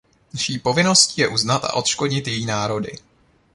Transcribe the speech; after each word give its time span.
Naší 0.33 0.59
povinností 0.59 1.21
je 1.21 1.27
uznat 1.27 1.63
a 1.65 1.73
odškodnit 1.73 2.27
její 2.27 2.45
národy. 2.45 2.91